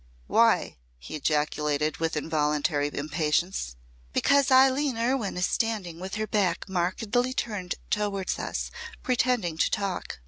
[0.25, 3.75] "Why?" he ejaculated with involuntary impatience.
[4.13, 8.71] "Because Eileen Erwyn is standing with her back markedly turned towards us,
[9.03, 10.17] pretending to talk.